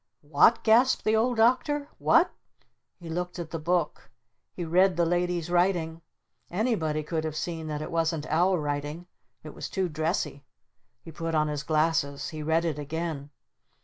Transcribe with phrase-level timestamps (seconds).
[0.23, 1.87] "What?" gasped the Old Doctor.
[1.99, 2.33] "What?"
[2.99, 4.09] He looked at the book.
[4.51, 6.01] He read the Lady's writing.
[6.49, 9.05] Anybody could have seen that it wasn't our writing.
[9.43, 10.43] It was too dressy.
[11.03, 12.29] He put on his glasses.
[12.29, 13.29] He read it again.